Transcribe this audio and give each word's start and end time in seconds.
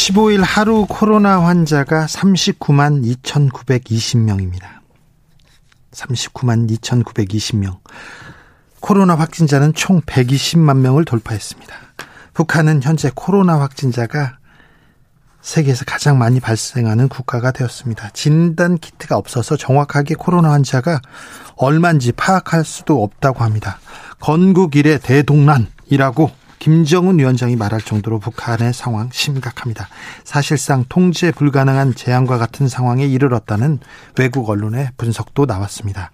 15일 0.00 0.40
하루 0.42 0.86
코로나 0.88 1.42
환자가 1.44 2.06
39만 2.06 3.04
2,920명입니다. 3.22 4.62
39만 5.92 6.70
2,920명. 6.70 7.76
코로나 8.80 9.14
확진자는 9.14 9.74
총 9.74 10.00
120만 10.00 10.78
명을 10.78 11.04
돌파했습니다. 11.04 11.74
북한은 12.32 12.82
현재 12.82 13.10
코로나 13.14 13.60
확진자가 13.60 14.38
세계에서 15.42 15.84
가장 15.84 16.18
많이 16.18 16.40
발생하는 16.40 17.08
국가가 17.08 17.50
되었습니다. 17.50 18.08
진단 18.14 18.78
키트가 18.78 19.18
없어서 19.18 19.58
정확하게 19.58 20.14
코로나 20.14 20.52
환자가 20.52 21.02
얼마인지 21.56 22.12
파악할 22.12 22.64
수도 22.64 23.02
없다고 23.02 23.44
합니다. 23.44 23.78
건국 24.18 24.76
이래 24.76 24.96
대동난이라고 24.96 26.39
김정은 26.60 27.18
위원장이 27.18 27.56
말할 27.56 27.80
정도로 27.80 28.20
북한의 28.20 28.74
상황 28.74 29.08
심각합니다. 29.10 29.88
사실상 30.24 30.84
통제 30.88 31.32
불가능한 31.32 31.94
재앙과 31.94 32.36
같은 32.36 32.68
상황에 32.68 33.06
이르렀다는 33.06 33.80
외국 34.18 34.48
언론의 34.48 34.90
분석도 34.98 35.46
나왔습니다. 35.46 36.12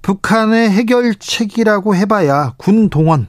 북한의 0.00 0.70
해결책이라고 0.70 1.94
해봐야 1.94 2.54
군 2.56 2.88
동원, 2.88 3.28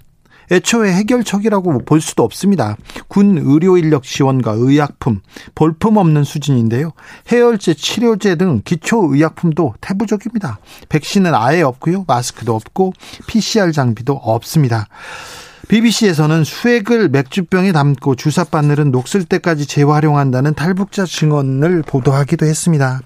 애초에 0.51 0.93
해결책이라고 0.93 1.79
볼 1.79 1.99
수도 1.99 2.23
없습니다. 2.23 2.77
군 3.09 3.37
의료 3.37 3.77
인력 3.77 4.03
지원과 4.03 4.53
의약품, 4.55 5.21
볼품 5.55 5.97
없는 5.97 6.23
수준인데요. 6.23 6.93
해열제, 7.31 7.73
치료제 7.73 8.35
등 8.35 8.61
기초 8.63 9.13
의약품도 9.13 9.75
태부적입니다. 9.81 10.59
백신은 10.89 11.35
아예 11.35 11.61
없고요. 11.61 12.05
마스크도 12.07 12.55
없고 12.55 12.93
PCR 13.27 13.71
장비도 13.73 14.13
없습니다. 14.13 14.87
BBC에서는 15.73 16.43
수액을 16.43 17.09
맥주병에 17.09 17.71
담고 17.71 18.13
주사 18.13 18.43
바늘은 18.43 18.91
녹슬 18.91 19.23
때까지 19.25 19.65
재활용한다는 19.65 20.53
탈북자 20.53 21.03
증언을 21.03 21.81
보도하기도 21.81 22.45
했습니다. 22.45 23.01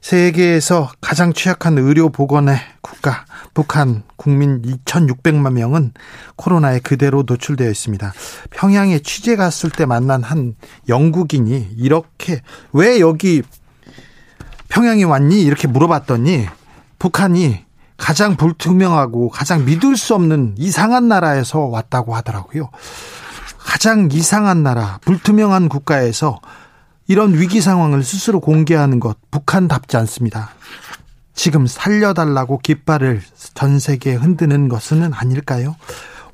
세계에서 0.00 0.90
가장 1.02 1.34
취약한 1.34 1.76
의료 1.76 2.08
보건의 2.08 2.56
국가 2.80 3.26
북한 3.52 4.04
국민 4.16 4.62
2,600만 4.62 5.52
명은 5.52 5.92
코로나에 6.36 6.78
그대로 6.78 7.24
노출되어 7.26 7.68
있습니다. 7.68 8.14
평양에 8.48 9.00
취재 9.00 9.36
갔을 9.36 9.68
때 9.68 9.84
만난 9.84 10.22
한 10.22 10.54
영국인이 10.88 11.74
이렇게 11.76 12.40
왜 12.72 13.00
여기 13.00 13.42
평양에 14.70 15.02
왔니 15.02 15.42
이렇게 15.42 15.68
물어봤더니 15.68 16.46
북한이 16.98 17.66
가장 18.02 18.36
불투명하고 18.36 19.28
가장 19.28 19.64
믿을 19.64 19.96
수 19.96 20.16
없는 20.16 20.56
이상한 20.58 21.06
나라에서 21.06 21.60
왔다고 21.60 22.16
하더라고요. 22.16 22.68
가장 23.58 24.08
이상한 24.10 24.64
나라, 24.64 24.98
불투명한 25.02 25.68
국가에서 25.68 26.40
이런 27.06 27.38
위기 27.38 27.60
상황을 27.60 28.02
스스로 28.02 28.40
공개하는 28.40 28.98
것 28.98 29.18
북한답지 29.30 29.96
않습니다. 29.98 30.50
지금 31.32 31.68
살려달라고 31.68 32.58
깃발을 32.58 33.22
전 33.54 33.78
세계에 33.78 34.14
흔드는 34.14 34.68
것은 34.68 35.14
아닐까요? 35.14 35.76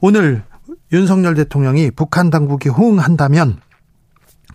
오늘 0.01 0.43
윤석열 0.91 1.35
대통령이 1.35 1.91
북한 1.91 2.31
당국이 2.31 2.71
호응한다면 2.71 3.61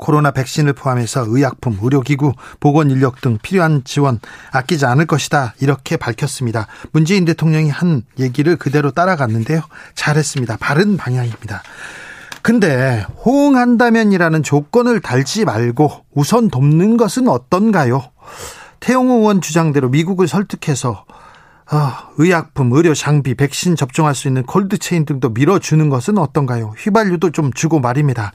코로나 0.03 0.31
백신을 0.31 0.73
포함해서 0.73 1.23
의약품, 1.29 1.79
의료기구, 1.81 2.33
보건 2.59 2.91
인력 2.91 3.21
등 3.21 3.37
필요한 3.41 3.83
지원 3.85 4.19
아끼지 4.51 4.85
않을 4.85 5.05
것이다. 5.05 5.53
이렇게 5.61 5.95
밝혔습니다. 5.95 6.67
문재인 6.91 7.23
대통령이 7.23 7.69
한 7.69 8.03
얘기를 8.19 8.57
그대로 8.57 8.91
따라갔는데요. 8.91 9.61
잘했습니다. 9.95 10.57
바른 10.57 10.97
방향입니다. 10.97 11.63
근데 12.41 13.05
호응한다면이라는 13.25 14.43
조건을 14.43 14.99
달지 14.99 15.45
말고 15.45 16.03
우선 16.13 16.49
돕는 16.49 16.97
것은 16.97 17.29
어떤가요? 17.29 18.03
태용호 18.81 19.19
의원 19.19 19.39
주장대로 19.39 19.87
미국을 19.87 20.27
설득해서 20.27 21.05
아, 21.65 22.09
의약품, 22.17 22.73
의료 22.73 22.93
장비, 22.93 23.35
백신 23.35 23.75
접종할 23.75 24.15
수 24.15 24.27
있는 24.27 24.43
콜드체인 24.43 25.05
등도 25.05 25.29
밀어주는 25.29 25.89
것은 25.89 26.17
어떤가요? 26.17 26.73
휘발유도 26.77 27.31
좀 27.31 27.53
주고 27.53 27.79
말입니다. 27.79 28.33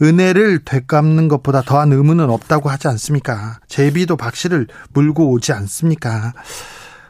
은혜를 0.00 0.60
되갚는 0.64 1.28
것보다 1.28 1.62
더한 1.62 1.92
의무는 1.92 2.30
없다고 2.30 2.70
하지 2.70 2.88
않습니까? 2.88 3.58
제비도 3.66 4.16
박씨를 4.16 4.68
물고 4.92 5.30
오지 5.30 5.52
않습니까? 5.52 6.34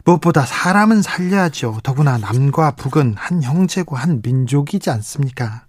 무엇보다 0.04 0.46
사람은 0.46 1.02
살려야죠. 1.02 1.80
더구나 1.82 2.16
남과 2.16 2.72
북은 2.72 3.14
한 3.18 3.42
형제고 3.42 3.94
한 3.94 4.22
민족이지 4.22 4.88
않습니까? 4.90 5.64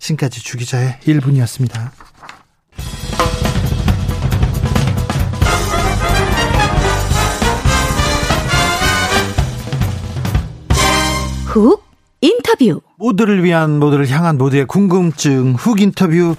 지금까지 0.00 0.42
주기자의 0.42 0.98
1분이었습니다. 1.04 1.90
훅 11.54 11.84
인터뷰 12.20 12.80
모두를 12.96 13.44
위한 13.44 13.78
모두를 13.78 14.08
향한 14.08 14.36
모두의 14.38 14.66
궁금증 14.66 15.54
훅 15.54 15.80
인터뷰 15.80 16.34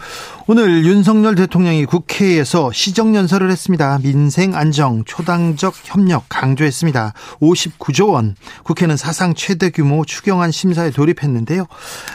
오늘 0.46 0.84
윤석열 0.84 1.36
대통령이 1.36 1.86
국회에서 1.86 2.74
시정연설을 2.74 3.50
했습니다. 3.50 3.98
민생 4.04 4.56
안정 4.56 5.06
초당적 5.06 5.74
협력 5.86 6.26
강조했습니다. 6.28 7.14
59조 7.40 8.12
원 8.12 8.36
국회는 8.64 8.98
사상 8.98 9.34
최대 9.36 9.70
규모 9.70 10.04
추경안 10.04 10.52
심사에 10.52 10.92
돌입했는데요. 10.92 11.66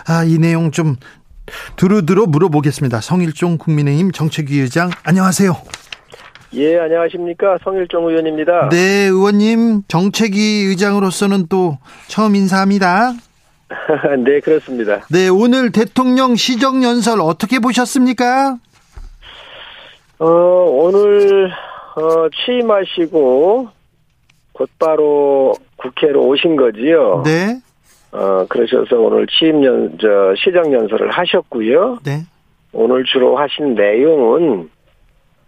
아, 0.07 0.25
이 0.25 0.37
내용 0.37 0.71
좀 0.71 0.97
두루두루 1.77 2.27
물어보겠습니다. 2.27 3.01
성일종 3.01 3.57
국민의힘 3.57 4.13
정책위 4.13 4.59
의장 4.59 4.91
안녕하세요. 5.05 5.57
예, 6.55 6.79
안녕하십니까. 6.79 7.59
성일종 7.63 8.09
의원입니다. 8.09 8.71
네, 8.71 9.07
의원님 9.07 9.83
정책위 9.87 10.65
의장으로서는 10.69 11.47
또 11.49 11.79
처음 12.09 12.35
인사합니다. 12.35 13.13
네, 14.25 14.41
그렇습니다. 14.41 15.01
네, 15.11 15.29
오늘 15.29 15.71
대통령 15.71 16.35
시정 16.35 16.83
연설 16.83 17.21
어떻게 17.21 17.61
보셨습니까? 17.61 18.57
어, 20.19 20.27
오늘 20.27 21.51
어, 21.95 22.29
취임하시고 22.45 23.69
곧바로 24.53 25.55
국회로 25.77 26.27
오신 26.27 26.57
거지요. 26.57 27.23
네. 27.25 27.61
어, 28.11 28.45
그러셔서 28.49 28.97
오늘 28.97 29.27
취임 29.29 29.65
연, 29.65 29.97
저, 30.01 30.35
시정 30.37 30.73
연설을 30.73 31.11
하셨고요. 31.13 32.01
네. 32.05 32.23
오늘 32.73 33.05
주로 33.05 33.39
하신 33.39 33.75
내용은 33.75 34.69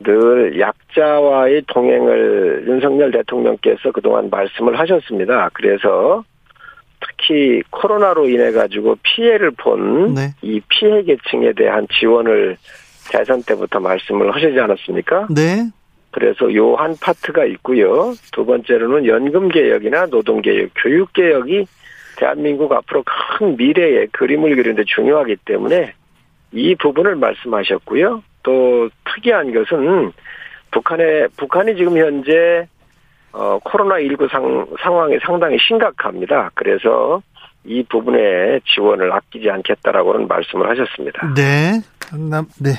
늘 0.03 0.59
약자와의 0.59 1.63
동행을 1.67 2.65
윤석열 2.67 3.11
대통령께서 3.11 3.93
그동안 3.93 4.29
말씀을 4.31 4.79
하셨습니다. 4.79 5.51
그래서 5.55 6.25
특히 7.01 7.63
코로나로 7.71 8.29
인해 8.29 8.53
가지고 8.53 8.97
피해를 9.03 9.51
본이 9.53 10.15
네. 10.15 10.61
피해 10.69 11.03
계층에 11.03 11.53
대한 11.53 11.87
지원을 11.99 12.57
대선 13.11 13.43
때부터 13.43 13.81
말씀을 13.81 14.35
하시지 14.35 14.59
않았습니까? 14.59 15.27
네. 15.35 15.69
그래서 16.13 16.55
요 16.55 16.77
한 16.77 16.95
파트가 17.01 17.45
있고요. 17.47 18.13
두 18.33 18.45
번째로는 18.45 19.07
연금 19.07 19.49
개혁이나 19.49 20.07
노동 20.07 20.43
개혁, 20.43 20.71
교육 20.77 21.13
개혁이 21.13 21.67
대한민국 22.17 22.73
앞으로 22.73 23.03
큰 23.05 23.57
미래의 23.57 24.09
그림을 24.13 24.55
그리는데 24.55 24.85
중요하기 24.85 25.37
때문에 25.45 25.95
이 26.53 26.75
부분을 26.75 27.17
말씀하셨고요. 27.17 28.23
또 28.43 28.89
특이한 29.15 29.53
것은 29.53 30.13
북한의 30.71 31.29
북한이 31.37 31.77
지금 31.77 31.97
현재 31.99 32.67
어 33.33 33.59
코로나 33.65 33.99
19 34.01 34.29
상, 34.31 34.67
상황이 34.83 35.17
상당히 35.25 35.57
심각합니다. 35.67 36.51
그래서 36.55 37.23
이 37.65 37.85
부분에 37.89 38.61
지원을 38.75 39.13
아끼지 39.13 39.49
않겠다라고는 39.51 40.27
말씀을 40.29 40.69
하셨습니다. 40.71 41.33
네. 41.35 41.81
남- 42.29 42.47
네. 42.61 42.71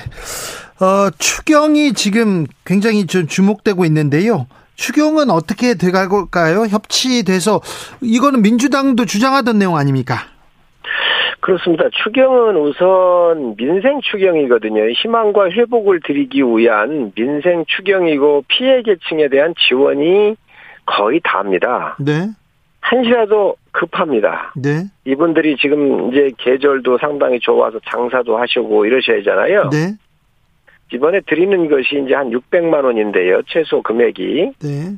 어, 0.84 1.10
추경이 1.18 1.92
지금 1.94 2.46
굉장히 2.64 3.06
좀 3.06 3.26
주목되고 3.26 3.84
있는데요. 3.86 4.46
추경은 4.76 5.30
어떻게 5.30 5.74
돼갈까요? 5.74 6.66
협치돼서 6.66 7.60
이거는 8.00 8.42
민주당도 8.42 9.06
주장하던 9.06 9.58
내용 9.58 9.76
아닙니까? 9.76 10.18
그렇습니다. 11.40 11.88
추경은 11.90 12.56
우선 12.56 13.56
민생 13.56 14.00
추경이거든요. 14.00 14.88
희망과 14.90 15.50
회복을 15.50 16.00
드리기 16.04 16.42
위한 16.42 17.12
민생 17.14 17.64
추경이고 17.66 18.44
피해 18.48 18.82
계층에 18.82 19.28
대한 19.28 19.54
지원이 19.68 20.36
거의 20.86 21.20
다입니다. 21.22 21.96
네. 22.00 22.28
한시라도 22.80 23.56
급합니다. 23.72 24.52
네. 24.56 24.84
이분들이 25.04 25.56
지금 25.56 26.12
이제 26.12 26.30
계절도 26.38 26.98
상당히 26.98 27.40
좋아서 27.40 27.78
장사도 27.90 28.36
하시고 28.36 28.84
이러셔야잖아요. 28.84 29.70
네. 29.70 29.94
이번에 30.92 31.20
드리는 31.26 31.68
것이 31.68 32.02
이제 32.04 32.14
한 32.14 32.30
600만 32.30 32.84
원인데요. 32.84 33.42
최소 33.46 33.82
금액이 33.82 34.52
네. 34.62 34.92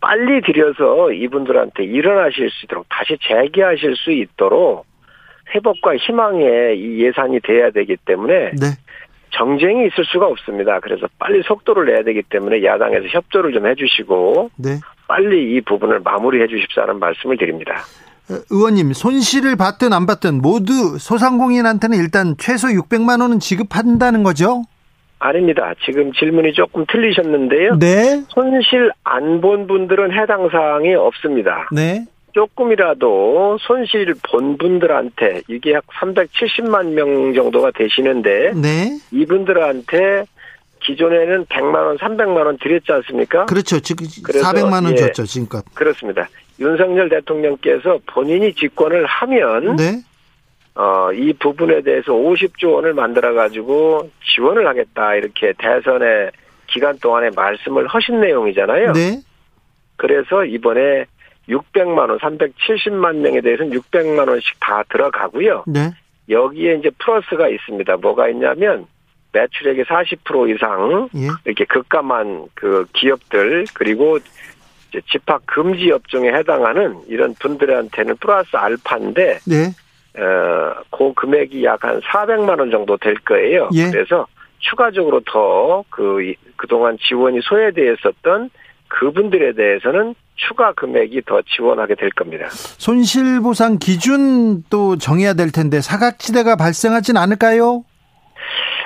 빨리 0.00 0.40
드려서 0.40 1.12
이분들한테 1.12 1.84
일어나실 1.84 2.50
수 2.50 2.64
있도록 2.64 2.86
다시 2.88 3.16
재기하실 3.22 3.96
수 3.96 4.12
있도록 4.12 4.86
회복과 5.54 5.96
희망의 5.96 6.78
이 6.78 7.02
예산이 7.04 7.40
돼야 7.40 7.70
되기 7.70 7.96
때문에 8.04 8.50
네. 8.52 8.66
정쟁이 9.30 9.86
있을 9.86 10.04
수가 10.06 10.26
없습니다. 10.26 10.80
그래서 10.80 11.06
빨리 11.18 11.42
속도를 11.42 11.86
내야 11.86 12.02
되기 12.04 12.22
때문에 12.22 12.64
야당에서 12.64 13.06
협조를 13.08 13.52
좀 13.52 13.66
해주시고 13.66 14.50
네. 14.56 14.80
빨리 15.08 15.54
이 15.54 15.60
부분을 15.60 16.00
마무리해 16.00 16.46
주십사는 16.46 16.98
말씀을 16.98 17.36
드립니다. 17.36 17.74
어, 18.30 18.34
의원님 18.50 18.92
손실을 18.92 19.56
받든 19.56 19.92
안 19.92 20.06
받든 20.06 20.40
모두 20.42 20.98
소상공인한테는 20.98 21.98
일단 21.98 22.34
최소 22.38 22.68
600만 22.68 23.20
원은 23.20 23.38
지급한다는 23.38 24.22
거죠? 24.22 24.62
아닙니다. 25.18 25.72
지금 25.84 26.12
질문이 26.12 26.52
조금 26.52 26.84
틀리셨는데요. 26.90 27.78
네. 27.78 28.22
손실 28.28 28.90
안 29.04 29.40
본 29.40 29.66
분들은 29.66 30.12
해당 30.12 30.48
사항이 30.50 30.94
없습니다. 30.94 31.68
네. 31.72 32.04
조금이라도 32.36 33.56
손실 33.62 34.14
본 34.22 34.58
분들한테 34.58 35.40
이게 35.48 35.72
약 35.72 35.86
370만 35.86 36.92
명 36.92 37.32
정도가 37.32 37.70
되시는데 37.70 38.52
네. 38.54 38.98
이분들한테 39.10 40.24
기존에는 40.80 41.46
100만 41.46 41.74
원, 41.74 41.96
300만 41.96 42.44
원 42.44 42.58
드렸지 42.58 42.92
않습니까? 42.92 43.46
그렇죠. 43.46 43.80
지금 43.80 44.06
그래서, 44.22 44.46
400만 44.46 44.84
원 44.84 44.92
예. 44.92 44.96
줬죠, 44.96 45.24
지금껏. 45.24 45.64
그렇습니다. 45.74 46.28
윤석열 46.60 47.08
대통령께서 47.08 47.98
본인이 48.06 48.52
집권을 48.52 49.06
하면 49.06 49.76
네. 49.76 50.02
어, 50.74 51.10
이 51.12 51.32
부분에 51.32 51.80
대해서 51.80 52.12
50조 52.12 52.74
원을 52.74 52.92
만들어 52.92 53.32
가지고 53.32 54.10
지원을 54.34 54.66
하겠다 54.66 55.14
이렇게 55.14 55.54
대선의 55.56 56.32
기간 56.66 56.98
동안에 56.98 57.30
말씀을 57.34 57.86
하신 57.86 58.20
내용이잖아요. 58.20 58.92
네. 58.92 59.22
그래서 59.96 60.44
이번에 60.44 61.06
600만 61.48 61.98
원, 62.10 62.18
370만 62.18 63.16
명에 63.16 63.40
대해서는 63.40 63.72
600만 63.78 64.28
원씩 64.28 64.58
다 64.60 64.82
들어가고요. 64.88 65.64
네. 65.66 65.90
여기에 66.28 66.76
이제 66.76 66.90
플러스가 66.98 67.48
있습니다. 67.48 67.96
뭐가 67.98 68.28
있냐면 68.30 68.86
매출액의 69.32 69.84
40% 69.84 70.54
이상 70.54 71.08
예. 71.14 71.28
이렇게 71.44 71.64
급감한 71.66 72.46
그 72.54 72.86
기업들 72.94 73.66
그리고 73.74 74.18
집합 75.12 75.42
금지 75.46 75.90
업종에 75.92 76.30
해당하는 76.32 76.98
이런 77.06 77.34
분들한테는 77.34 78.16
플러스 78.16 78.56
알파인데 78.56 79.38
네. 79.46 79.66
어, 80.18 80.74
그 80.90 81.12
금액이 81.14 81.62
약 81.64 81.84
한 81.84 82.00
400만 82.00 82.58
원 82.58 82.70
정도 82.70 82.96
될 82.96 83.14
거예요. 83.16 83.68
예. 83.74 83.90
그래서 83.90 84.26
추가적으로 84.58 85.20
더 85.20 85.84
그 85.90 86.32
그동안 86.56 86.96
지원이 86.98 87.40
소외되어 87.42 87.92
있었던 87.92 88.50
그분들에 88.88 89.52
대해서는 89.52 90.14
추가 90.36 90.72
금액이 90.72 91.22
더 91.26 91.40
지원하게 91.42 91.94
될 91.94 92.10
겁니다. 92.10 92.46
손실 92.50 93.40
보상 93.40 93.78
기준도 93.78 94.98
정해야 94.98 95.34
될 95.34 95.50
텐데 95.50 95.80
사각지대가 95.80 96.56
발생하진 96.56 97.16
않을까요? 97.16 97.84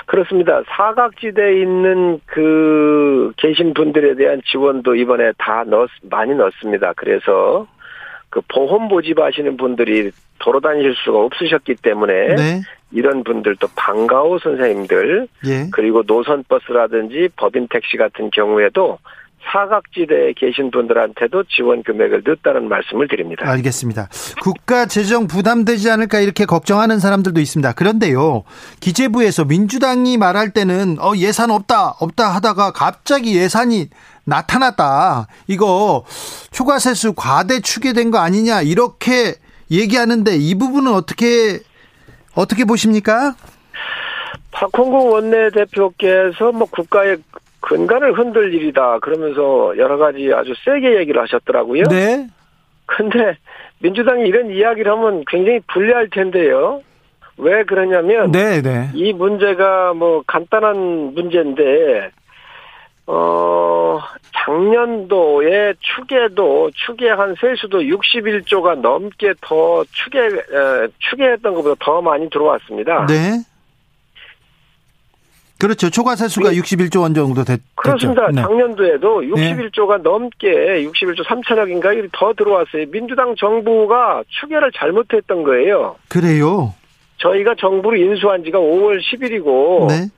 그렇습니다. 0.07 0.63
사각지대에 0.77 1.61
있는 1.61 2.21
그 2.27 3.33
계신 3.37 3.75
분들에 3.75 4.17
대한 4.17 4.41
지원도 4.45 4.97
이번에 4.97 5.33
다 5.39 5.65
넣, 5.67 5.89
많이 6.03 6.35
넣습니다. 6.35 6.93
그래서 6.97 7.67
그 8.29 8.41
보험 8.49 8.89
모집하시는 8.89 9.57
분들이 9.57 10.11
도로 10.39 10.61
다니실 10.61 10.95
수가 11.05 11.19
없으셨기 11.19 11.77
때문에 11.77 12.35
네. 12.35 12.61
이런 12.93 13.23
분들도 13.23 13.69
방과후 13.77 14.39
선생님들 14.41 15.29
예. 15.47 15.69
그리고 15.73 16.03
노선버스라든지 16.07 17.29
법인 17.37 17.69
택시 17.69 17.97
같은 17.97 18.31
경우에도 18.31 18.99
사각지대에 19.53 20.35
계신 20.37 20.71
분들한테도 20.71 21.45
지원 21.45 21.83
금액을 21.83 22.23
넣었다는 22.25 22.69
말씀을 22.69 23.09
드립니다. 23.09 23.49
알겠습니다. 23.49 24.09
국가 24.43 24.87
재정 24.87 25.27
부담되지 25.27 25.91
않을까 25.91 26.21
이렇게 26.21 26.45
걱정하는 26.45 26.99
사람들도 26.99 27.41
있습니다. 27.41 27.73
그런데요, 27.73 28.45
기재부에서 28.81 29.45
민주당이 29.45 30.19
말할 30.19 30.51
때는 30.51 30.99
어, 31.01 31.13
예산 31.17 31.51
없다, 31.51 31.97
없다 32.01 32.29
하다가 32.35 32.73
갑자기 32.73 33.37
예산이 33.37 33.89
나타났다. 34.25 35.27
이거 35.49 36.05
초과세수 36.53 37.15
과대 37.15 37.61
추계된 37.61 38.11
거 38.11 38.19
아니냐 38.19 38.63
이렇게 38.63 39.35
얘기하는데 39.71 40.37
이 40.37 40.55
부분은 40.57 40.93
어떻게 40.93 41.61
어떻게 42.35 42.65
보십니까? 42.65 43.35
박홍구 44.53 45.11
원내대표께서 45.11 46.53
뭐 46.53 46.67
국가의 46.71 47.19
근간을 47.61 48.19
흔들 48.19 48.55
일이다 48.55 48.99
그러면서 49.01 49.77
여러 49.77 49.97
가지 49.97 50.33
아주 50.35 50.55
세게 50.65 50.99
얘기를 50.99 51.21
하셨더라고요. 51.23 51.85
네, 51.85 52.27
근데 52.87 53.37
민주당이 53.81 54.27
이런 54.27 54.51
이야기를 54.51 54.91
하면 54.93 55.25
굉장히 55.27 55.61
불리할 55.69 56.09
텐데요. 56.11 56.83
왜 57.37 57.65
그러냐면 57.65 58.33
네, 58.33 58.61
네. 58.61 58.91
이 58.95 59.13
문제가 59.13 59.95
뭐 59.95 60.23
간단한 60.27 61.15
문제인데 61.15 62.11
어 63.07 63.99
작년도에 64.45 65.75
추계도 65.81 66.71
추계한 66.75 67.35
세수도 67.41 67.81
61조가 67.81 68.81
넘게 68.81 69.35
더 69.41 69.85
추계 69.91 70.19
에, 70.19 70.89
추계했던 70.99 71.55
것보다 71.55 71.75
더 71.81 72.01
많이 72.03 72.29
들어왔습니다. 72.31 73.07
네. 73.07 73.43
그렇죠. 75.61 75.91
초과세수가 75.91 76.51
61조 76.53 77.03
원 77.03 77.15
정도 77.15 77.45
됐, 77.45 77.61
그렇습니다. 77.77 78.27
됐죠. 78.27 78.35
네. 78.37 78.43
작년도에도 78.43 79.21
61조가 79.21 80.03
넘게 80.03 80.49
61조 80.87 81.25
3천억인가 81.27 82.09
더 82.13 82.33
들어왔어요. 82.33 82.87
민주당 82.91 83.35
정부가 83.37 84.25
추계를 84.29 84.73
잘못했던 84.75 85.43
거예요. 85.45 85.97
그래요. 86.09 86.75
저희가 87.19 87.55
정부를 87.59 88.01
인수한 88.01 88.43
지가 88.43 88.59
5월 88.59 88.99
10일이고 89.01 89.89
네. 89.89 90.09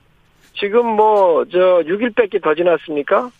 지금 0.54 0.86
뭐 0.96 1.44
저 1.50 1.58
6일밖에 1.86 2.42
더 2.42 2.54
지났습니까? 2.54 3.30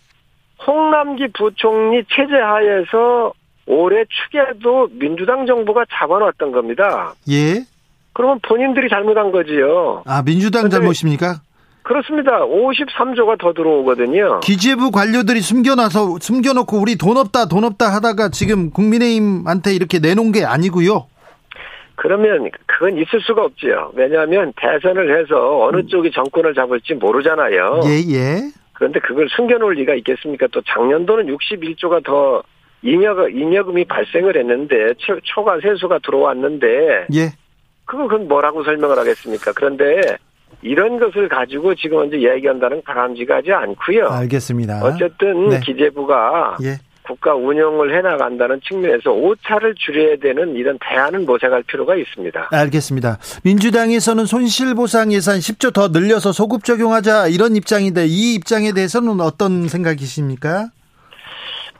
홍남기 0.67 1.27
부총리 1.33 2.03
체제 2.09 2.35
하에서 2.35 3.33
올해 3.65 4.03
추계도 4.05 4.89
민주당 4.91 5.45
정부가 5.45 5.85
잡아놨던 5.91 6.51
겁니다. 6.51 7.13
예. 7.29 7.63
그러면 8.13 8.39
본인들이 8.41 8.89
잘못한 8.89 9.31
거지요. 9.31 10.03
아, 10.05 10.21
민주당 10.21 10.69
잘못입니까? 10.69 11.41
그렇습니다. 11.83 12.39
53조가 12.39 13.37
더 13.39 13.53
들어오거든요. 13.53 14.39
기재부 14.39 14.91
관료들이 14.91 15.41
숨겨놔서 15.41 16.19
숨겨놓고 16.21 16.77
우리 16.79 16.97
돈 16.97 17.17
없다 17.17 17.45
돈 17.47 17.63
없다 17.65 17.93
하다가 17.93 18.29
지금 18.29 18.71
국민의힘한테 18.71 19.73
이렇게 19.73 19.99
내놓은 19.99 20.31
게 20.31 20.45
아니고요. 20.45 21.07
그러면 21.95 22.49
그건 22.65 22.97
있을 22.97 23.21
수가 23.21 23.43
없지요. 23.43 23.91
왜냐하면 23.95 24.53
대선을 24.55 25.19
해서 25.19 25.63
어느 25.65 25.85
쪽이 25.85 26.11
정권을 26.11 26.53
잡을지 26.55 26.93
모르잖아요. 26.95 27.81
음. 27.83 27.89
예 27.89 28.15
예. 28.15 28.37
그런데 28.73 28.99
그걸 28.99 29.27
숨겨놓을 29.29 29.75
리가 29.75 29.93
있겠습니까? 29.95 30.47
또 30.51 30.61
작년도는 30.65 31.27
61조가 31.27 32.03
더 32.03 32.41
잉여, 32.81 33.29
잉여금이 33.29 33.85
발생을 33.85 34.37
했는데 34.37 34.93
초- 34.97 35.19
초과 35.23 35.59
세수가 35.61 35.99
들어왔는데 35.99 37.07
예. 37.13 37.29
그거 37.85 38.07
그건 38.07 38.27
뭐라고 38.27 38.63
설명을 38.63 38.97
하겠습니까? 38.97 39.51
그런데 39.53 40.17
이런 40.61 40.99
것을 40.99 41.27
가지고 41.27 41.75
지금 41.75 42.05
이제 42.05 42.17
얘기한다는 42.17 42.81
바람직하지 42.83 43.51
않고요. 43.51 44.07
알겠습니다. 44.07 44.83
어쨌든 44.83 45.49
네. 45.49 45.59
기재부가 45.59 46.57
예. 46.63 46.77
국가 47.03 47.35
운영을 47.35 47.95
해나간다는 47.95 48.61
측면에서 48.67 49.11
오차를 49.11 49.75
줄여야 49.77 50.17
되는 50.21 50.55
이런 50.55 50.77
대안은 50.79 51.25
모색할 51.25 51.63
필요가 51.63 51.95
있습니다. 51.95 52.49
알겠습니다. 52.51 53.19
민주당에서는 53.43 54.25
손실보상 54.25 55.11
예산 55.11 55.39
10조 55.39 55.73
더 55.73 55.89
늘려서 55.89 56.31
소급 56.31 56.63
적용하자 56.63 57.27
이런 57.27 57.55
입장인데 57.55 58.05
이 58.05 58.35
입장에 58.35 58.71
대해서는 58.71 59.19
어떤 59.19 59.67
생각이십니까? 59.67 60.69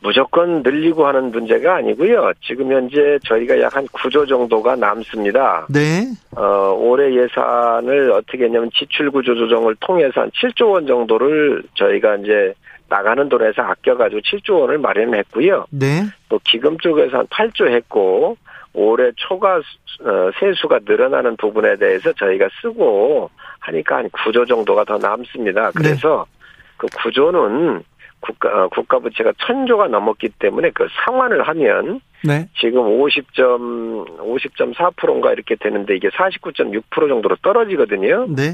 무조건 0.04 0.62
늘리고 0.64 1.08
하는 1.08 1.32
문제가 1.32 1.76
아니고요. 1.76 2.34
지금 2.44 2.72
현재 2.72 3.18
저희가 3.26 3.60
약 3.62 3.74
한 3.74 3.88
9조 3.88 4.28
정도가 4.28 4.76
남습니다. 4.76 5.66
네. 5.70 6.06
어, 6.36 6.76
올해 6.78 7.12
예산을 7.16 8.12
어떻게 8.12 8.44
했냐면 8.44 8.70
지출 8.74 9.10
구조 9.10 9.34
조정을 9.34 9.76
통해서 9.80 10.22
한 10.22 10.30
7조 10.30 10.74
원 10.74 10.86
정도를 10.86 11.64
저희가 11.74 12.18
이제 12.18 12.54
나가는 12.88 13.28
돈에서 13.28 13.64
아껴가지고 13.64 14.22
7조 14.22 14.60
원을 14.62 14.78
마련했고요. 14.78 15.66
네. 15.72 16.04
또 16.30 16.40
기금 16.44 16.78
쪽에서 16.78 17.20
한 17.20 17.28
8조 17.28 17.68
했고 17.68 18.38
올해 18.74 19.12
초과 19.16 19.56
어, 19.58 20.32
세수가 20.40 20.82
늘어나는 20.86 21.38
부분에 21.38 21.76
대해서 21.78 22.12
저희가 22.14 22.48
쓰고 22.62 23.30
하니까 23.60 23.98
한 23.98 24.10
9조 24.10 24.48
정도가 24.48 24.84
더 24.84 24.98
남습니다. 24.98 25.72
그래서 25.72 26.28
네. 26.30 26.48
그 26.78 26.88
9조는 26.88 27.82
국가 28.24 28.64
어, 28.64 28.68
국가 28.70 29.00
부채가 29.00 29.34
1000조가 29.34 29.90
넘었기 29.90 30.30
때문에 30.40 30.72
그 30.74 30.88
상환을 31.06 31.44
하면 31.50 32.00
네. 32.24 32.48
지금 32.58 32.82
50점 32.84 34.18
50.4%인가 34.18 35.34
이렇게 35.34 35.56
되는데 35.56 35.96
이게 35.96 36.08
49.6% 36.10 37.10
정도로 37.10 37.36
떨어지거든요. 37.42 38.28
네. 38.30 38.54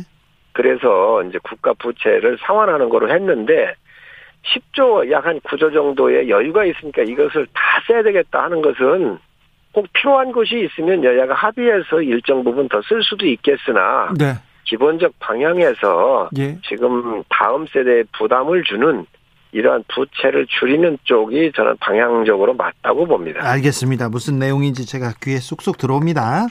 그래서 0.54 1.22
이제 1.24 1.38
국가 1.44 1.74
부채를 1.74 2.40
상환하는 2.42 2.90
거로 2.90 3.10
했는데 3.14 3.74
10조 4.48 5.12
약 5.12 5.26
한 5.28 5.40
9조 5.42 5.72
정도의 5.72 6.30
여유가 6.30 6.66
있으니까 6.66 7.04
이것을 7.04 7.46
다 7.54 7.62
써야 7.88 8.02
되겠다 8.02 8.44
하는 8.44 8.62
것은 8.64 9.20
꼭 9.72 9.86
필요한 9.94 10.32
것이 10.32 10.60
있으면 10.66 11.04
여야가 11.04 11.36
합의해서 11.36 12.02
일정 12.02 12.44
부분 12.44 12.68
더 12.70 12.82
쓸 12.82 13.04
수도 13.04 13.28
있겠으나 13.28 14.12
네. 14.18 14.34
기본적 14.64 15.14
방향에서 15.20 16.30
예. 16.38 16.58
지금 16.68 17.24
다음 17.30 17.68
세대에 17.68 18.04
부담을 18.18 18.64
주는 18.64 19.06
이러한 19.52 19.84
부채를 19.88 20.46
줄이는 20.48 20.98
쪽이 21.04 21.52
저는 21.56 21.78
방향적으로 21.80 22.54
맞다고 22.54 23.08
봅니다. 23.08 23.40
알겠습니다. 23.42 24.10
무슨 24.10 24.38
내용인지 24.38 24.86
제가 24.86 25.14
귀에 25.24 25.38
쏙쏙 25.38 25.78
들어옵니다. 25.78 26.48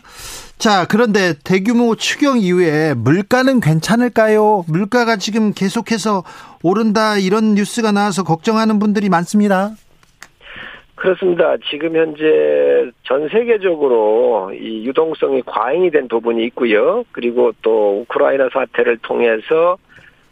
자, 0.59 0.87
그런데 0.89 1.35
대규모 1.45 1.95
추경 1.95 2.39
이후에 2.39 2.95
물가는 2.95 3.61
괜찮을까요? 3.61 4.65
물가가 4.69 5.17
지금 5.17 5.53
계속해서 5.53 6.25
오른다 6.63 7.17
이런 7.19 7.55
뉴스가 7.55 7.93
나와서 7.93 8.25
걱정하는 8.25 8.81
분들이 8.81 9.09
많습니다. 9.09 9.71
그렇습니다. 10.97 11.55
지금 11.71 11.95
현재 11.95 12.91
전 13.05 13.29
세계적으로 13.29 14.53
이 14.53 14.85
유동성이 14.85 15.43
과잉이 15.47 15.93
된 15.93 16.09
부분이 16.09 16.45
있고요. 16.47 17.05
그리고 17.13 17.53
또 17.63 18.01
우크라이나 18.01 18.49
사태를 18.53 18.99
통해서 19.03 19.79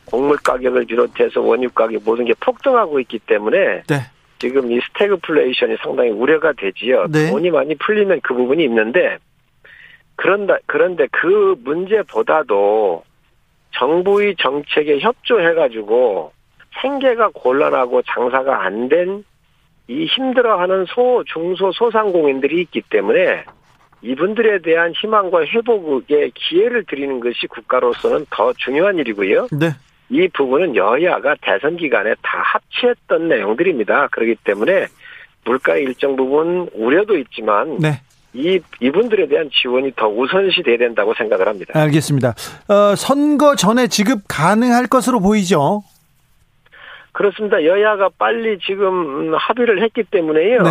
곡물 0.07 0.37
가격을 0.39 0.87
비롯해서 0.87 1.41
원유 1.41 1.71
가격 1.71 2.03
모든 2.05 2.25
게 2.25 2.33
폭등하고 2.41 3.01
있기 3.01 3.19
때문에 3.21 3.83
네. 3.87 3.97
지금 4.39 4.71
이 4.71 4.81
스태그플레이션이 4.81 5.77
상당히 5.83 6.11
우려가 6.11 6.53
되지요. 6.53 7.07
네. 7.11 7.31
돈이 7.31 7.51
많이 7.51 7.75
풀리면 7.75 8.21
그 8.23 8.35
부분이 8.35 8.65
있는데 8.65 9.19
그런다 10.17 10.59
그런데 10.67 11.07
그 11.13 11.57
문제보다도 11.65 13.05
정부의 13.73 14.37
정책에 14.39 14.99
협조해가지고 15.01 16.33
생계가 16.81 17.31
곤란하고 17.35 18.03
장사가 18.03 18.65
안 18.65 18.89
된 18.89 19.25
이 19.89 20.07
힘들어하는 20.07 20.87
소 20.89 21.23
중소 21.27 21.73
소상공인들이 21.73 22.61
있기 22.63 22.83
때문에 22.91 23.45
이분들에 24.03 24.61
대한 24.63 24.93
희망과 24.93 25.47
회복의 25.47 26.33
기회를 26.35 26.85
드리는 26.85 27.21
것이 27.21 27.47
국가로서는 27.47 28.27
더 28.31 28.53
중요한 28.55 28.99
일이고요. 28.99 29.49
네. 29.53 29.71
이 30.09 30.29
부분은 30.29 30.77
여야가 30.77 31.37
대선 31.41 31.77
기간에 31.77 32.15
다 32.23 32.39
합치했던 32.45 33.29
내용들입니다. 33.29 34.09
그렇기 34.09 34.37
때문에 34.45 34.87
물가 35.45 35.77
일정 35.77 36.17
부분 36.17 36.69
우려도 36.75 37.17
있지만 37.19 37.79
네. 37.79 38.01
이 38.33 38.61
이분들에 38.81 39.29
대한 39.29 39.49
지원이 39.51 39.93
더 39.97 40.09
우선시 40.09 40.63
돼야 40.63 40.77
된다고 40.77 41.15
생각을 41.15 41.49
합니다. 41.49 41.79
알겠습니다. 41.79 42.35
어, 42.69 42.95
선거 42.95 43.55
전에 43.57 43.87
지급 43.87 44.23
가능할 44.29 44.87
것으로 44.89 45.21
보이죠. 45.21 45.83
그렇습니다. 47.13 47.65
여야가 47.65 48.11
빨리 48.19 48.59
지금 48.59 49.35
합의를 49.35 49.83
했기 49.83 50.05
때문에요. 50.05 50.63
네. 50.63 50.71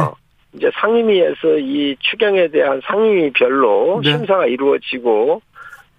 이제 0.54 0.72
상임위에서 0.80 1.58
이 1.58 1.96
추경에 2.00 2.48
대한 2.50 2.82
상임위별로 2.86 4.02
네. 4.04 4.12
심사가 4.12 4.46
이루어지고 4.46 5.42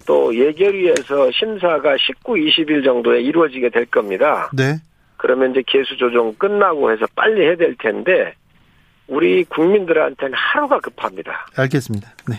또 0.07 0.35
예결위에서 0.35 1.31
심사가 1.33 1.97
19, 1.99 2.35
20일 2.35 2.85
정도에 2.85 3.21
이루어지게 3.21 3.71
될 3.71 3.87
겁니다. 3.87 4.51
네. 4.55 4.77
그러면 5.17 5.51
이제 5.51 5.63
개수 5.67 5.97
조정 5.97 6.35
끝나고 6.35 6.93
해서 6.93 7.07
빨리 7.15 7.43
해야 7.43 7.57
될 7.57 7.75
텐데 7.77 8.35
우리 9.09 9.45
국민들한테는 9.45 10.35
하루가 10.35 10.81
급합니다. 10.81 11.47
알겠습니다. 11.57 12.13
네. 12.29 12.37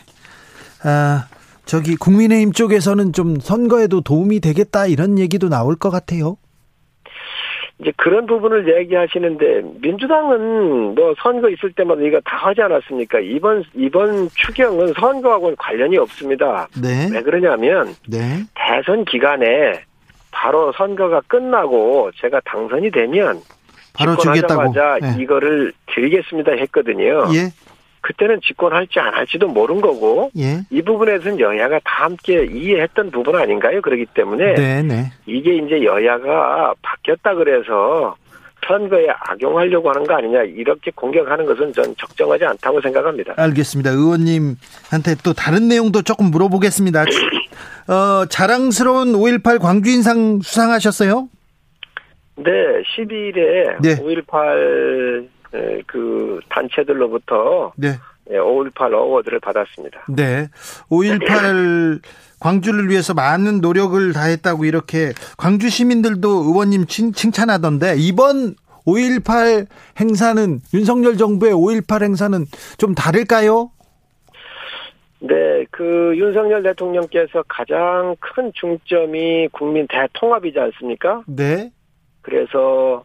아, 0.84 1.28
저기 1.66 1.96
국민의힘 1.96 2.54
쪽에서는 2.54 3.14
좀 3.14 3.40
선거에도 3.40 4.02
도움이 4.02 4.40
되겠다 4.40 4.88
이런 4.88 5.20
얘기도 5.20 5.50
나올 5.50 5.76
것 5.76 5.90
같아요. 5.90 6.38
이제 7.80 7.92
그런 7.96 8.26
부분을 8.26 8.76
얘기하시는데 8.80 9.62
민주당은 9.82 10.96
뭐 10.96 11.14
선거 11.22 11.48
있을 11.50 11.72
때마다 11.74 12.02
이거 12.02 12.20
다 12.26 12.38
하지 12.38 12.62
않았습니까? 12.62 13.20
이번 13.20 13.64
이번 13.76 14.30
추경은 14.30 14.94
선거하고는 15.00 15.56
관련이 15.58 15.98
없습니다. 15.98 16.68
네. 16.82 17.08
왜 17.14 17.22
그러냐면 17.22 17.94
네. 18.08 18.44
대선 18.56 19.06
기간에 19.06 19.84
바로 20.32 20.72
선거가 20.74 21.22
끝나고 21.28 22.12
제가 22.16 22.42
당선이 22.46 22.90
되면 22.90 23.42
바로 23.94 24.18
주겠다고 24.18 24.74
네. 25.02 25.22
이거를 25.22 25.72
드리겠습니다 25.88 26.54
했거든요. 26.54 27.26
예. 27.34 27.52
그때는 28.08 28.40
집권할지 28.42 29.00
안 29.00 29.14
할지도 29.14 29.50
모른 29.50 29.82
거고 29.82 30.32
예. 30.38 30.62
이 30.70 30.82
부분에서는 30.82 31.42
여야가 31.42 31.78
다 31.84 32.06
함께 32.06 32.46
이해했던 32.46 33.12
부분 33.12 33.36
아닌가요? 33.36 33.82
그렇기 33.82 34.06
때문에 34.14 34.54
네네. 34.54 34.82
네. 34.84 35.12
이게 35.26 35.58
이제 35.58 35.84
여야가 35.84 36.74
바뀌었다 36.82 37.36
그래서 37.36 38.16
선거에 38.66 39.08
악용하려고 39.10 39.90
하는 39.90 40.06
거 40.06 40.16
아니냐 40.16 40.44
이렇게 40.44 40.90
공격하는 40.96 41.46
것은 41.46 41.74
전 41.74 41.94
적정하지 41.98 42.46
않다고 42.46 42.80
생각합니다. 42.80 43.34
알겠습니다. 43.36 43.92
의원님한테 43.92 45.16
또 45.26 45.34
다른 45.34 45.68
내용도 45.68 46.02
조금 46.02 46.32
물어보겠습니다. 46.32 47.04
어, 47.92 48.26
자랑스러운 48.28 49.12
5.18 49.14 49.60
광주 49.60 49.92
인상 49.92 50.40
수상하셨어요? 50.42 51.28
네, 52.38 52.52
12일에 52.96 53.82
네. 53.82 53.96
5.18 53.96 55.24
예, 55.24 55.30
그 55.86 56.40
단체들로부터 56.50 57.74
네. 57.76 57.98
5.18 58.30 58.92
예, 58.92 58.96
어워드를 58.96 59.40
받았습니다. 59.40 60.06
네. 60.10 60.50
5.18 60.90 62.02
광주를 62.40 62.90
위해서 62.90 63.14
많은 63.14 63.62
노력을 63.62 64.14
다했다고 64.14 64.66
이렇게 64.66 65.14
광주 65.38 65.70
시민들도 65.70 66.30
의원님 66.30 66.86
칭, 66.86 67.12
칭찬하던데 67.12 67.96
이번 67.98 68.56
5.18 68.86 69.68
행사는 70.00 70.60
윤석열 70.74 71.18
정부의 71.18 71.54
5.18 71.54 72.04
행사는 72.04 72.46
좀 72.78 72.96
다를까요? 72.96 73.72
네, 75.20 75.66
그 75.72 76.14
윤석열 76.16 76.62
대통령께서 76.64 77.44
가장 77.48 78.16
큰 78.20 78.52
중점이 78.54 79.50
국민 79.52 79.88
대통합이지 79.90 80.60
않습니까? 80.60 81.24
네. 81.26 81.72
그래서 82.22 83.04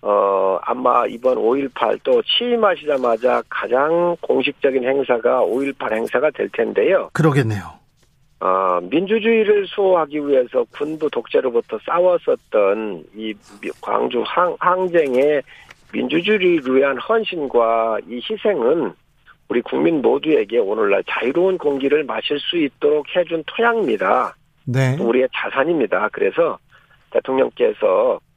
어, 0.00 0.58
아마 0.62 1.06
이번 1.06 1.36
5.18 1.36 2.00
또 2.04 2.22
취임하시자마자 2.22 3.42
가장 3.48 4.16
공식적인 4.20 4.84
행사가 4.84 5.40
5.18 5.42 5.92
행사가 5.92 6.30
될 6.30 6.48
텐데요. 6.50 7.10
그러겠네요. 7.12 7.78
어, 8.40 8.80
민주주의를 8.82 9.66
수호하기 9.66 10.28
위해서 10.28 10.64
군부 10.70 11.10
독재로부터 11.10 11.78
싸웠었던 11.84 13.04
이 13.16 13.34
광주 13.80 14.22
항, 14.24 14.56
항쟁의 14.60 15.42
민주주의를 15.92 16.62
위한 16.74 16.96
헌신과 16.98 17.98
이 18.08 18.20
희생은 18.30 18.92
우리 19.48 19.62
국민 19.62 20.02
모두에게 20.02 20.58
오늘날 20.58 21.02
자유로운 21.08 21.58
공기를 21.58 22.04
마실 22.04 22.38
수 22.38 22.56
있도록 22.58 23.06
해준 23.16 23.42
토양입니다. 23.46 24.36
네. 24.66 24.96
우리의 25.00 25.28
자산입니다. 25.34 26.10
그래서 26.12 26.58
대통령께서 27.10 28.20
대 28.20 28.27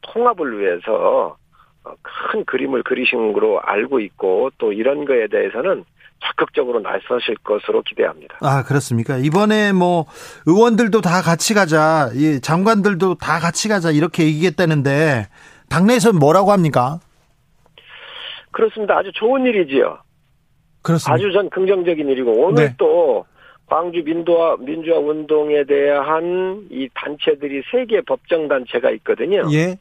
통합을 0.00 0.60
위해서 0.60 1.36
어, 1.84 1.94
큰 2.02 2.44
그림을 2.44 2.82
그리신 2.82 3.32
거로 3.32 3.60
알고 3.60 4.00
있고 4.00 4.50
또 4.58 4.72
이런 4.72 5.04
거에 5.04 5.28
대해서는 5.28 5.84
적극적으로 6.22 6.80
나서실 6.80 7.36
것으로 7.42 7.82
기대합니다. 7.82 8.36
아 8.42 8.62
그렇습니까? 8.62 9.16
이번에 9.16 9.72
뭐 9.72 10.04
의원들도 10.46 11.00
다 11.00 11.22
같이 11.22 11.54
가자, 11.54 12.10
예, 12.16 12.40
장관들도 12.40 13.14
다 13.14 13.38
같이 13.38 13.68
가자 13.68 13.90
이렇게 13.90 14.24
얘기했다는데 14.24 15.28
당내에서는 15.70 16.18
뭐라고 16.18 16.52
합니까? 16.52 16.98
그렇습니다. 18.50 18.98
아주 18.98 19.10
좋은 19.14 19.46
일이지요. 19.46 19.98
그렇습니다. 20.82 21.14
아주 21.14 21.32
전 21.32 21.48
긍정적인 21.48 22.08
일이고 22.08 22.32
오늘 22.32 22.64
네. 22.66 22.74
또 22.76 23.24
광주 23.70 24.02
민주화 24.02 24.56
민주화 24.58 24.98
운동에 24.98 25.62
대한 25.64 26.66
이 26.70 26.88
단체들이 26.92 27.62
세 27.70 27.86
개 27.86 28.00
법정 28.02 28.48
단체가 28.48 28.90
있거든요. 28.90 29.44
예. 29.52 29.76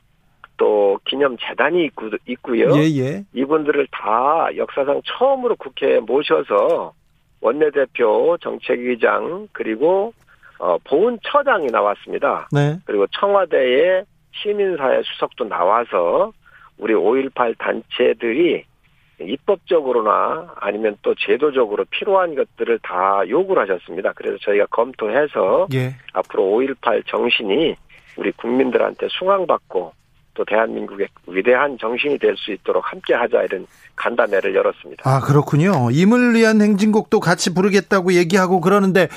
또 0.58 1.00
기념 1.06 1.36
재단이 1.38 1.86
있고, 1.86 2.10
있고요. 2.28 2.70
예, 2.76 2.84
예. 3.00 3.24
이분들을 3.34 3.88
다 3.92 4.50
역사상 4.56 5.02
처음으로 5.06 5.56
국회에 5.56 6.00
모셔서 6.02 6.94
원내대표, 7.42 8.38
정책위장 8.42 9.48
그리고 9.54 10.14
어, 10.60 10.78
보훈처장이 10.84 11.68
나왔습니다. 11.68 12.48
네. 12.52 12.78
그리고 12.86 13.08
청와대의 13.08 14.04
시민사회 14.34 15.02
수석도 15.04 15.46
나와서 15.48 16.32
우리 16.78 16.94
5.18 16.94 17.58
단체들이 17.58 18.66
입법적으로나 19.22 20.54
아니면 20.60 20.98
또 21.02 21.14
제도적으로 21.16 21.86
필요한 21.90 22.36
것들을 22.36 22.80
다 22.84 23.22
요구를 23.28 23.64
하셨습니다. 23.64 24.14
그래서 24.16 24.38
저희가 24.42 24.66
검토해서 24.68 25.68
예. 25.74 25.96
앞으로 26.14 26.44
5.18 26.44 27.04
정신이 27.08 27.76
우리 28.18 28.32
국민들한테 28.34 29.08
숭앙받고 29.10 29.94
또 30.34 30.46
대한민국의 30.46 31.08
위대한 31.28 31.78
정신이 31.78 32.18
될 32.18 32.36
수 32.38 32.52
있도록 32.54 32.90
함께 32.90 33.14
하자 33.14 33.44
이런 33.44 33.68
간담회를 33.98 34.56
열었습니다. 34.56 35.04
아, 35.06 35.20
그렇군요. 35.20 35.90
임을 35.92 36.36
위한 36.36 36.62
행진곡도 36.62 37.20
같이 37.20 37.54
부르겠다고 37.54 38.14
얘기하고 38.14 38.62
그러는데, 38.62 39.10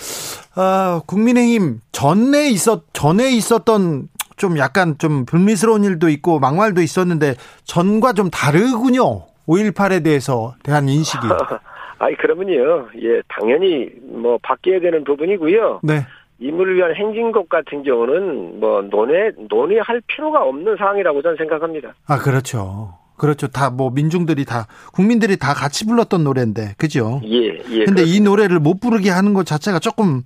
아, 0.56 1.00
국민의힘 1.06 1.80
전에 1.92 2.50
있었, 2.50 2.82
전에 2.92 3.30
있었던 3.30 4.08
좀 4.36 4.58
약간 4.58 4.98
좀 4.98 5.24
불미스러운 5.24 5.84
일도 5.84 6.08
있고 6.08 6.40
막말도 6.40 6.80
있었는데 6.82 7.36
전과 7.64 8.14
좀 8.14 8.28
다르군요. 8.30 9.26
5.18에 9.46 10.02
대해서 10.04 10.54
대한 10.62 10.88
인식이. 10.88 11.26
아니, 11.98 12.16
그러면요. 12.16 12.88
예, 13.00 13.22
당연히 13.28 13.88
뭐 14.02 14.38
바뀌어야 14.42 14.80
되는 14.80 15.04
부분이고요. 15.04 15.80
네. 15.84 16.04
임을 16.40 16.74
위한 16.74 16.94
행진곡 16.96 17.48
같은 17.48 17.84
경우는 17.84 18.58
뭐 18.58 18.82
논의 18.82 19.32
논의할 19.48 20.00
필요가 20.08 20.42
없는 20.42 20.76
사항이라고 20.76 21.22
저는 21.22 21.36
생각합니다. 21.36 21.94
아 22.08 22.18
그렇죠. 22.18 22.98
그렇죠. 23.16 23.46
다 23.46 23.70
뭐 23.70 23.90
민중들이 23.90 24.44
다 24.44 24.66
국민들이 24.92 25.36
다 25.36 25.54
같이 25.54 25.86
불렀던 25.86 26.24
노래인데 26.24 26.74
그죠? 26.78 27.20
예, 27.24 27.46
예. 27.70 27.84
근데 27.84 28.02
이 28.02 28.18
그렇습니다. 28.18 28.30
노래를 28.30 28.58
못 28.58 28.80
부르게 28.80 29.10
하는 29.10 29.34
것 29.34 29.46
자체가 29.46 29.78
조금 29.78 30.22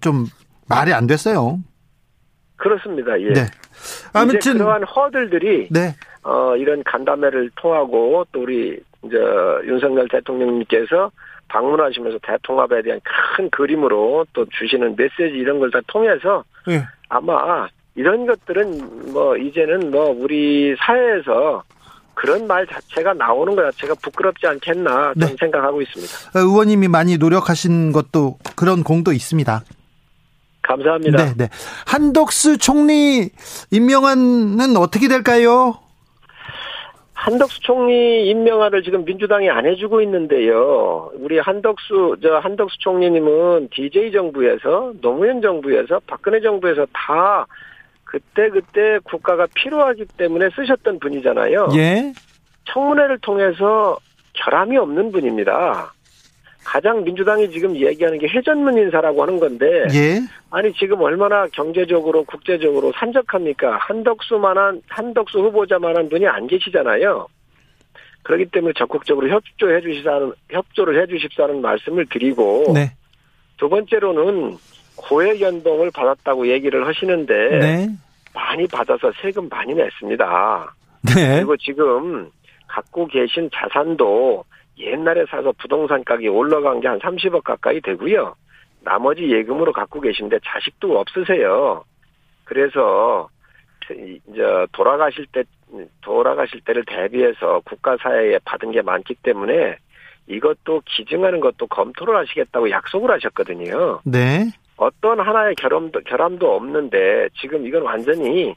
좀 0.00 0.24
말이 0.66 0.94
안 0.94 1.06
됐어요. 1.06 1.58
그렇습니다. 2.56 3.20
예. 3.20 3.32
네. 3.34 3.40
아무튼 4.14 4.54
그러한 4.54 4.84
허들들이 4.84 5.68
네. 5.70 5.94
어 6.28 6.54
이런 6.56 6.84
간담회를 6.84 7.50
통하고 7.56 8.26
또 8.32 8.42
우리 8.42 8.78
이제 9.02 9.16
윤석열 9.64 10.06
대통령님께서 10.08 11.10
방문하시면서 11.48 12.18
대통합에 12.22 12.82
대한 12.82 13.00
큰 13.36 13.48
그림으로 13.48 14.26
또 14.34 14.44
주시는 14.44 14.94
메시지 14.96 15.38
이런 15.38 15.58
걸 15.58 15.70
다 15.70 15.80
통해서 15.86 16.44
예. 16.68 16.84
아마 17.08 17.66
이런 17.94 18.26
것들은 18.26 19.12
뭐 19.12 19.36
이제는 19.38 19.90
뭐 19.90 20.14
우리 20.18 20.76
사회에서 20.78 21.62
그런 22.12 22.46
말 22.46 22.66
자체가 22.66 23.14
나오는 23.14 23.56
것 23.56 23.62
자체가 23.62 23.94
부끄럽지 24.02 24.46
않겠나 24.46 25.14
네. 25.16 25.34
생각하고 25.40 25.80
있습니다. 25.80 26.12
어, 26.38 26.42
의원님이 26.42 26.88
많이 26.88 27.16
노력하신 27.16 27.92
것도 27.92 28.36
그런 28.54 28.82
공도 28.82 29.12
있습니다. 29.12 29.62
감사합니다. 30.62 31.24
네, 31.24 31.32
네. 31.38 31.48
한덕수 31.86 32.58
총리 32.58 33.30
임명안은 33.70 34.76
어떻게 34.76 35.08
될까요? 35.08 35.78
한덕수 37.18 37.60
총리 37.62 38.28
임명안을 38.30 38.84
지금 38.84 39.04
민주당이 39.04 39.50
안 39.50 39.66
해주고 39.66 40.00
있는데요. 40.02 41.10
우리 41.14 41.40
한덕수 41.40 42.18
저 42.22 42.36
한덕수 42.36 42.78
총리님은 42.78 43.70
DJ 43.72 44.12
정부에서 44.12 44.92
노무현 45.00 45.42
정부에서 45.42 46.00
박근혜 46.06 46.40
정부에서 46.40 46.86
다 46.92 47.44
그때 48.04 48.48
그때 48.50 49.00
국가가 49.02 49.48
필요하기 49.52 50.06
때문에 50.16 50.48
쓰셨던 50.54 51.00
분이잖아요. 51.00 51.70
예. 51.74 52.12
청문회를 52.66 53.18
통해서 53.18 53.98
결함이 54.34 54.76
없는 54.76 55.10
분입니다. 55.10 55.92
가장 56.68 57.02
민주당이 57.02 57.50
지금 57.50 57.74
얘기하는 57.74 58.18
게 58.18 58.28
회전문 58.28 58.76
인사라고 58.76 59.22
하는 59.22 59.40
건데 59.40 59.86
예. 59.94 60.20
아니 60.50 60.70
지금 60.74 61.00
얼마나 61.00 61.46
경제적으로 61.46 62.24
국제적으로 62.24 62.92
산적합니까? 62.94 63.78
한덕수만한 63.78 64.82
한덕수 64.86 65.38
후보자만한 65.38 66.10
분이 66.10 66.26
안 66.26 66.46
계시잖아요. 66.46 67.26
그렇기 68.22 68.46
때문에 68.52 68.74
적극적으로 68.76 69.30
협조해 69.30 69.80
주시사는 69.80 70.32
협조를 70.50 71.00
해 71.00 71.06
주십사는 71.06 71.58
말씀을 71.62 72.04
드리고 72.10 72.72
네. 72.74 72.92
두 73.56 73.70
번째로는 73.70 74.58
고액 74.94 75.40
연봉을 75.40 75.90
받았다고 75.90 76.48
얘기를 76.48 76.86
하시는데 76.86 77.58
네. 77.58 77.88
많이 78.34 78.66
받아서 78.66 79.10
세금 79.22 79.48
많이 79.48 79.72
냈습니다. 79.72 80.74
네. 81.14 81.36
그리고 81.36 81.56
지금 81.56 82.30
갖고 82.66 83.06
계신 83.06 83.48
자산도 83.54 84.44
옛날에 84.78 85.24
사서 85.28 85.52
부동산 85.58 86.04
가격이 86.04 86.28
올라간 86.28 86.80
게 86.80 86.88
한 86.88 86.98
30억 86.98 87.42
가까이 87.44 87.80
되고요. 87.80 88.34
나머지 88.80 89.28
예금으로 89.30 89.72
갖고 89.72 90.00
계신데 90.00 90.38
자식도 90.44 90.98
없으세요. 90.98 91.84
그래서 92.44 93.28
이제 93.90 94.42
돌아가실 94.72 95.26
때 95.32 95.44
돌아가실 96.00 96.60
때를 96.62 96.84
대비해서 96.86 97.60
국가 97.64 97.96
사회에 97.96 98.38
받은 98.44 98.72
게 98.72 98.82
많기 98.82 99.14
때문에 99.16 99.76
이것도 100.26 100.82
기증하는 100.86 101.40
것도 101.40 101.66
검토를 101.66 102.16
하시겠다고 102.16 102.70
약속을 102.70 103.10
하셨거든요. 103.12 104.00
네. 104.04 104.50
어떤 104.76 105.20
하나의 105.20 105.54
결함도 105.56 106.00
결함도 106.06 106.54
없는데 106.54 107.28
지금 107.40 107.66
이건 107.66 107.82
완전히 107.82 108.54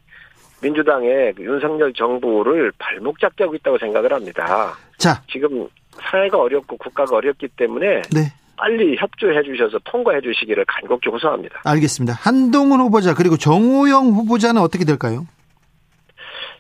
민주당의 0.61 1.33
그 1.33 1.43
윤석열 1.43 1.91
정부를 1.93 2.71
발목 2.77 3.19
잡게 3.19 3.45
하고 3.45 3.55
있다고 3.55 3.77
생각을 3.79 4.13
합니다. 4.13 4.75
자, 4.97 5.21
지금 5.27 5.67
사회가 6.03 6.39
어렵고 6.39 6.77
국가가 6.77 7.17
어렵기 7.17 7.49
때문에 7.49 8.01
네. 8.13 8.33
빨리 8.57 8.95
협조해 8.97 9.41
주셔서 9.43 9.79
통과해 9.85 10.21
주시기를 10.21 10.65
간곡히 10.67 11.09
호소합니다. 11.09 11.61
알겠습니다. 11.65 12.13
한동훈 12.13 12.79
후보자 12.81 13.13
그리고 13.13 13.35
정호영 13.37 14.11
후보자는 14.11 14.61
어떻게 14.61 14.85
될까요? 14.85 15.25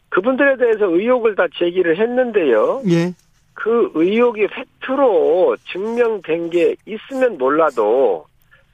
그분들에 0.09 0.57
대해서 0.57 0.85
의혹을 0.85 1.35
다 1.35 1.45
제기를 1.57 1.99
했는데요. 1.99 2.81
예. 2.89 3.13
그 3.53 3.91
의혹이 3.93 4.47
팩트로 4.47 5.55
증명된 5.71 6.49
게 6.49 6.75
있으면 6.85 7.37
몰라도 7.37 8.25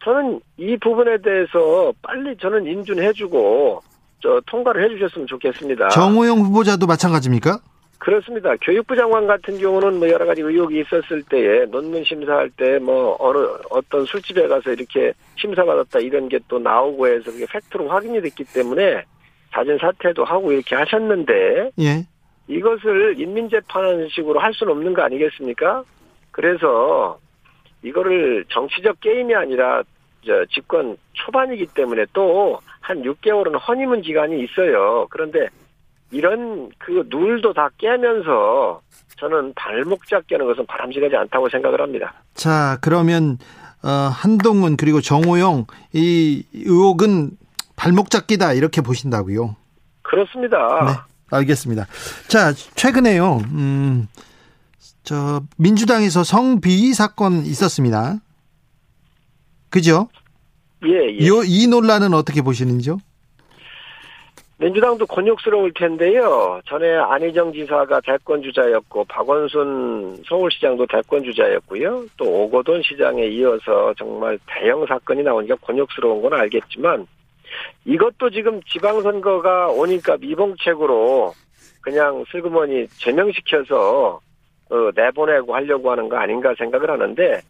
저는 0.03 0.39
이 0.57 0.77
부분에 0.77 1.17
대해서 1.21 1.91
빨리 2.01 2.35
저는 2.37 2.65
인준해주고 2.65 3.81
저 4.23 4.41
통과를 4.45 4.83
해주셨으면 4.85 5.27
좋겠습니다. 5.27 5.89
정호영 5.89 6.39
후보자도 6.39 6.87
마찬가지입니까? 6.87 7.59
그렇습니다. 7.99 8.55
교육부 8.61 8.95
장관 8.95 9.25
같은 9.27 9.57
경우는 9.57 9.97
뭐 9.99 10.07
여러 10.09 10.25
가지 10.25 10.41
의혹이 10.41 10.79
있었을 10.81 11.23
때에 11.23 11.65
논문 11.65 12.03
심사할 12.03 12.49
때 12.51 12.77
뭐 12.79 13.15
어느 13.19 13.37
어떤 13.69 14.05
술집에 14.05 14.47
가서 14.47 14.71
이렇게 14.71 15.13
심사받았다 15.37 15.99
이런 15.99 16.29
게 16.29 16.37
또 16.47 16.59
나오고 16.59 17.07
해서 17.07 17.31
그게 17.31 17.45
팩트로 17.51 17.87
확인이 17.89 18.21
됐기 18.21 18.43
때문에 18.53 19.03
자진 19.51 19.77
사퇴도 19.79 20.23
하고 20.23 20.51
이렇게 20.51 20.75
하셨는데 20.75 21.71
예. 21.79 22.05
이것을 22.47 23.15
인민 23.19 23.49
재판하는 23.49 24.07
식으로 24.09 24.39
할 24.39 24.53
수는 24.53 24.71
없는 24.73 24.93
거 24.93 25.01
아니겠습니까? 25.01 25.83
그래서 26.31 27.19
이거를 27.83 28.45
정치적 28.49 28.99
게임이 29.01 29.33
아니라 29.35 29.83
저 30.25 30.45
집권 30.45 30.97
초반이기 31.13 31.65
때문에 31.73 32.05
또 32.13 32.59
한 32.87 33.01
6개월은 33.03 33.59
허니문 33.67 34.01
기간이 34.01 34.41
있어요. 34.45 35.07
그런데 35.09 35.47
이런 36.11 36.69
그 36.77 37.05
룰도 37.09 37.53
다 37.53 37.69
깨면서 37.77 38.81
저는 39.19 39.53
발목 39.55 40.07
잡게 40.07 40.35
하는 40.35 40.45
것은 40.47 40.65
바람직하지 40.67 41.15
않다고 41.15 41.49
생각을 41.49 41.81
합니다. 41.81 42.13
자, 42.33 42.77
그러면 42.81 43.37
어, 43.83 43.89
한동훈 43.89 44.77
그리고 44.77 45.01
정호영 45.01 45.65
이 45.93 46.43
의혹은 46.53 47.31
발목 47.75 48.09
잡기다 48.09 48.53
이렇게 48.53 48.81
보신다고요? 48.81 49.55
그렇습니다. 50.01 50.57
네, 50.85 50.91
알겠습니다. 51.37 51.85
자, 52.27 52.53
최근에요. 52.53 53.37
음, 53.51 54.07
저 55.03 55.41
민주당에서 55.57 56.23
성비위 56.23 56.93
사건 56.93 57.45
있었습니다. 57.45 58.17
그죠? 59.69 60.09
예, 60.85 60.91
예. 60.91 61.17
이, 61.19 61.29
이 61.45 61.67
논란은 61.67 62.13
어떻게 62.13 62.41
보시는지요? 62.41 62.99
민주당도 64.59 65.05
곤욕스러울 65.05 65.71
텐데요. 65.73 66.59
전에 66.65 66.95
안희정 66.95 67.53
지사가 67.53 68.01
대권 68.01 68.41
주자였고 68.41 69.05
박원순 69.05 70.23
서울시장도 70.27 70.87
대권 70.87 71.23
주자였고요. 71.23 72.05
또 72.17 72.25
오거돈 72.25 72.81
시장에 72.81 73.27
이어서 73.27 73.93
정말 73.97 74.39
대형 74.47 74.83
사건이 74.87 75.21
나오니까 75.21 75.55
곤욕스러운 75.61 76.23
건 76.23 76.33
알겠지만 76.33 77.05
이것도 77.85 78.31
지금 78.31 78.59
지방선거가 78.63 79.67
오니까 79.67 80.17
미봉책으로 80.17 81.33
그냥 81.81 82.23
슬그머니 82.31 82.87
제명시켜서 82.97 84.19
어, 84.69 84.75
내보내고 84.95 85.53
하려고 85.53 85.91
하는 85.91 86.09
거 86.09 86.17
아닌가 86.17 86.53
생각을 86.57 86.89
하는데 86.89 87.41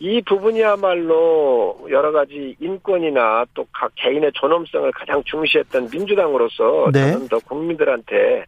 이 0.00 0.22
부분이야말로 0.22 1.86
여러 1.90 2.10
가지 2.10 2.56
인권이나 2.58 3.44
또 3.54 3.66
각 3.72 3.92
개인의 3.96 4.32
존엄성을 4.34 4.90
가장 4.92 5.22
중시했던 5.24 5.88
민주당으로서 5.92 6.90
네. 6.92 7.12
저는 7.12 7.28
더 7.28 7.38
국민들한테 7.40 8.44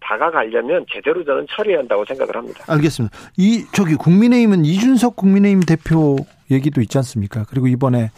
다가가려면 0.00 0.84
제대로 0.92 1.24
저는 1.24 1.46
처리해야 1.50 1.80
한다고 1.80 2.04
생각을 2.04 2.36
합니다. 2.36 2.64
알겠습니다. 2.68 3.16
이 3.36 3.64
저기 3.72 3.94
국민의힘은 3.94 4.64
이준석 4.64 5.16
국민의힘 5.16 5.60
대표 5.62 6.16
얘기도 6.50 6.80
있지 6.80 6.98
않습니까? 6.98 7.44
그리고 7.48 7.66
이번에 7.68 8.10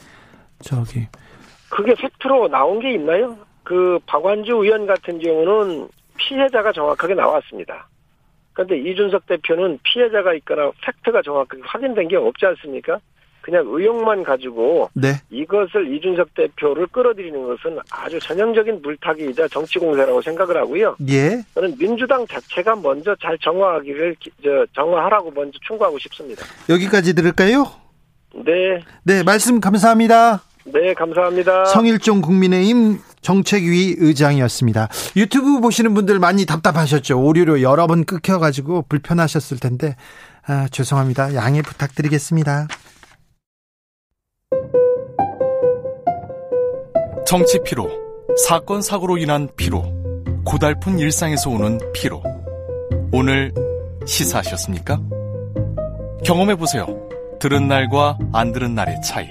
저기 0.63 1.07
그게 1.69 1.95
팩트로 1.95 2.49
나온 2.49 2.81
게 2.81 2.93
있나요? 2.95 3.37
그 3.63 3.99
박완주 4.07 4.53
의원 4.53 4.87
같은 4.87 5.19
경우는 5.19 5.89
피해자가 6.17 6.73
정확하게 6.73 7.15
나왔습니다. 7.15 7.89
그런데 8.53 8.79
이준석 8.79 9.27
대표는 9.27 9.79
피해자가 9.83 10.35
있거나 10.35 10.71
팩트가 10.83 11.23
정확하게 11.23 11.63
확인된 11.65 12.09
게 12.09 12.17
없지 12.17 12.47
않습니까? 12.47 12.99
그냥 13.41 13.65
의혹만 13.67 14.23
가지고 14.23 14.91
네. 14.93 15.15
이것을 15.31 15.95
이준석 15.95 16.35
대표를 16.35 16.87
끌어들이는 16.89 17.47
것은 17.47 17.79
아주 17.91 18.19
전형적인 18.21 18.83
물타기이자 18.83 19.49
정치 19.49 19.79
공세라고 19.79 20.21
생각을 20.21 20.57
하고요. 20.59 20.97
예. 21.09 21.43
저는 21.55 21.77
민주당 21.79 22.27
자체가 22.27 22.77
먼저 22.77 23.17
잘 23.17 23.39
정화하기를 23.39 24.17
정화하라고 24.75 25.31
먼저 25.31 25.59
충고하고 25.67 25.99
싶습니다. 25.99 26.45
여기까지 26.69 27.15
들을까요? 27.15 27.65
네, 28.35 28.81
네, 29.05 29.23
말씀 29.23 29.59
감사합니다. 29.59 30.43
네 30.65 30.95
감사합니다. 30.95 31.65
성일종 31.67 32.21
국민의힘 32.21 33.01
정책위 33.23 33.97
의장이었습니다. 33.99 34.89
유튜브 35.17 35.61
보시는 35.61 35.95
분들 35.95 36.19
많이 36.19 36.47
답답하셨죠. 36.47 37.21
오류로 37.23 37.63
여러 37.63 37.87
번 37.87 38.05
끊겨가지고 38.05 38.87
불편하셨을 38.89 39.59
텐데 39.59 39.97
아, 40.47 40.69
죄송합니다. 40.71 41.35
양해 41.35 41.63
부탁드리겠습니다. 41.63 42.67
정치 47.27 47.61
피로, 47.65 47.89
사건 48.49 48.83
사고로 48.83 49.17
인한 49.19 49.49
피로, 49.57 49.85
고달픈 50.45 50.99
일상에서 50.99 51.51
오는 51.51 51.79
피로. 51.93 52.23
오늘 53.13 53.53
시사하셨습니까? 54.05 55.01
경험해 56.25 56.57
보세요. 56.57 56.87
들은 57.39 57.69
날과 57.69 58.19
안 58.33 58.53
들은 58.53 58.75
날의 58.75 59.01
차이. 59.03 59.31